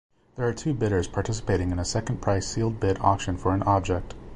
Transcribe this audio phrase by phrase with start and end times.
[0.35, 4.15] There are two bidders participating in a second-price sealed-bid auction for an object.